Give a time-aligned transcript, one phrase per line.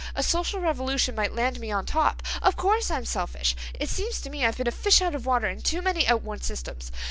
[0.15, 2.23] A social revolution might land me on top.
[2.41, 3.55] Of course I'm selfish.
[3.79, 6.41] It seems to me I've been a fish out of water in too many outworn
[6.41, 6.91] systems.